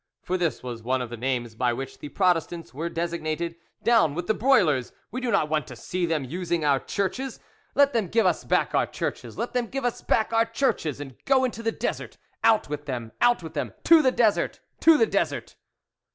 (for 0.23 0.35
this 0.35 0.63
was 0.63 0.81
one 0.81 0.99
of 0.99 1.11
the 1.11 1.15
names 1.15 1.53
by 1.53 1.71
which 1.71 1.99
the 1.99 2.09
Protestants 2.09 2.73
were 2.73 2.89
designated). 2.89 3.55
"Down 3.83 4.15
with 4.15 4.25
the 4.25 4.33
broilers! 4.33 4.91
We 5.11 5.21
do 5.21 5.29
not 5.29 5.47
want 5.47 5.67
to 5.67 5.75
see 5.75 6.07
them 6.07 6.23
using 6.25 6.65
our 6.65 6.79
churches: 6.79 7.39
let 7.75 7.93
them 7.93 8.07
give 8.07 8.25
us 8.25 8.43
back 8.43 8.73
our 8.73 8.87
churches; 8.87 9.37
let 9.37 9.53
them 9.53 9.67
give 9.67 9.85
us 9.85 10.01
back 10.01 10.33
our 10.33 10.45
churches, 10.45 10.99
and 10.99 11.23
go 11.25 11.47
to 11.47 11.61
the 11.61 11.71
desert. 11.71 12.17
Out 12.43 12.67
with 12.67 12.87
them! 12.87 13.11
Out 13.21 13.43
with 13.43 13.53
them! 13.53 13.73
To 13.83 14.01
the 14.01 14.11
desert! 14.11 14.59
To 14.79 14.97
the 14.97 15.05
desert!" 15.05 15.55